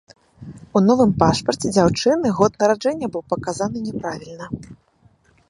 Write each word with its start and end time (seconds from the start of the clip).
У 0.77 0.81
новым 0.85 1.11
пашпарце 1.23 1.67
дзяўчыны 1.75 2.33
год 2.41 2.51
нараджэння 2.65 3.07
быў 3.17 3.23
паказаны 3.35 3.77
няправільна. 3.91 4.45